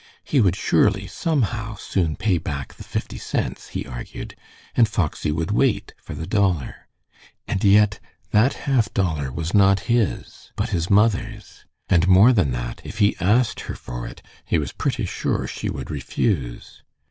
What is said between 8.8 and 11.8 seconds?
dollar was not his, but his mother's,